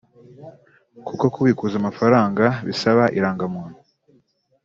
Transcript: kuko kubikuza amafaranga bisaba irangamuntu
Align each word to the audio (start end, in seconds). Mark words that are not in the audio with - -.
kuko 1.07 1.23
kubikuza 1.33 1.75
amafaranga 1.77 2.45
bisaba 2.67 3.03
irangamuntu 3.17 3.79